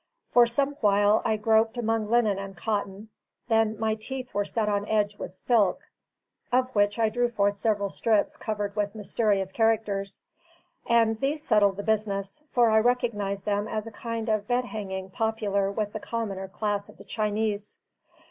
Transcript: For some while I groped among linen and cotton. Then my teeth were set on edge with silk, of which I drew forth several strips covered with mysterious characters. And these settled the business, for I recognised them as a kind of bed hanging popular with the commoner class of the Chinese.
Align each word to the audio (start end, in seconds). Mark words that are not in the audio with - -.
For 0.31 0.47
some 0.47 0.73
while 0.81 1.21
I 1.23 1.37
groped 1.37 1.77
among 1.77 2.09
linen 2.09 2.39
and 2.39 2.57
cotton. 2.57 3.09
Then 3.49 3.77
my 3.79 3.93
teeth 3.93 4.33
were 4.33 4.45
set 4.45 4.67
on 4.67 4.87
edge 4.87 5.15
with 5.19 5.31
silk, 5.31 5.83
of 6.51 6.71
which 6.73 6.97
I 6.97 7.09
drew 7.09 7.29
forth 7.29 7.55
several 7.55 7.89
strips 7.89 8.35
covered 8.35 8.75
with 8.75 8.95
mysterious 8.95 9.51
characters. 9.51 10.19
And 10.87 11.19
these 11.19 11.43
settled 11.43 11.77
the 11.77 11.83
business, 11.83 12.41
for 12.49 12.71
I 12.71 12.79
recognised 12.79 13.45
them 13.45 13.67
as 13.67 13.85
a 13.85 13.91
kind 13.91 14.27
of 14.27 14.47
bed 14.47 14.65
hanging 14.65 15.11
popular 15.11 15.71
with 15.71 15.93
the 15.93 15.99
commoner 15.99 16.47
class 16.47 16.89
of 16.89 16.97
the 16.97 17.03
Chinese. 17.03 17.77